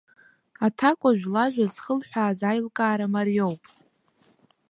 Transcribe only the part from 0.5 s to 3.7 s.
Аҭакәажә лажәа зхылҳәааз аилкаара мариоуп.